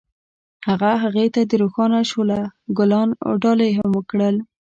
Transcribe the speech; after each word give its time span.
هغه 0.67 0.91
هغې 1.03 1.25
ته 1.35 1.41
د 1.49 1.51
روښانه 1.61 1.99
شعله 2.09 2.39
ګلان 2.77 3.09
ډالۍ 3.41 3.71
هم 3.79 3.91
کړل. 4.09 4.35